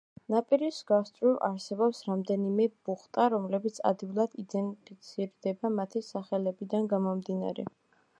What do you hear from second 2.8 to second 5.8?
ბუხტა, რომლებიც ადვილად იდენტიფიცირდება